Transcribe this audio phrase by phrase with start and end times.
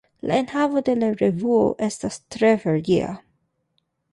[0.29, 3.15] La enhavo de la revuo estas tre varia.